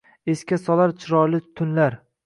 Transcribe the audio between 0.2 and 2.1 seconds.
Esga solar chiroyli tunlar